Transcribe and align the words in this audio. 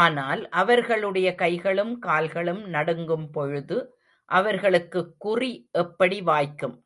ஆனால் 0.00 0.48
அவர்களுடைய 0.54 1.28
கைகளும் 1.34 1.98
கால்களும் 1.98 2.62
நடுங்கும்பொழுது 2.66 3.78
அவர்களுக்குக் 4.28 5.14
குறி 5.18 5.52
எப்படி 5.78 6.20
வாய்க்கும்! 6.22 6.78